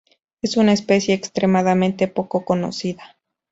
Es 0.41 0.57
una 0.57 0.71
especie 0.73 1.13
extremadamente 1.13 2.07
poco 2.07 2.43
conocida. 2.43 3.19